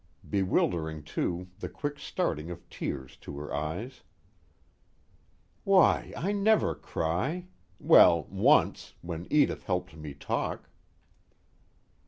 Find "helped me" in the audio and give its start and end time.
9.65-10.15